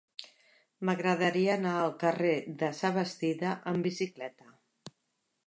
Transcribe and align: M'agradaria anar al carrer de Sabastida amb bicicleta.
M'agradaria 0.89 1.51
anar 1.57 1.73
al 1.81 1.93
carrer 2.05 2.33
de 2.63 2.71
Sabastida 2.79 3.53
amb 3.75 3.91
bicicleta. 3.91 4.51